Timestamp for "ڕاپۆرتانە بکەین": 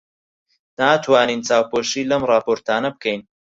2.29-3.21